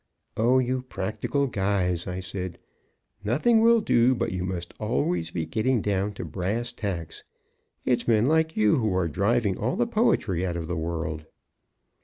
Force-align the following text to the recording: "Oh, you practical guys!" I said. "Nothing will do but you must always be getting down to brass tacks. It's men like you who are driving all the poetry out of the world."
"Oh, 0.35 0.57
you 0.57 0.81
practical 0.81 1.45
guys!" 1.45 2.07
I 2.07 2.21
said. 2.21 2.57
"Nothing 3.23 3.61
will 3.61 3.81
do 3.81 4.15
but 4.15 4.31
you 4.31 4.43
must 4.43 4.73
always 4.79 5.29
be 5.29 5.45
getting 5.45 5.79
down 5.79 6.13
to 6.13 6.25
brass 6.25 6.73
tacks. 6.73 7.23
It's 7.85 8.07
men 8.07 8.25
like 8.25 8.57
you 8.57 8.77
who 8.77 8.95
are 8.95 9.07
driving 9.07 9.59
all 9.59 9.75
the 9.75 9.85
poetry 9.85 10.43
out 10.43 10.57
of 10.57 10.67
the 10.67 10.75
world." 10.75 11.27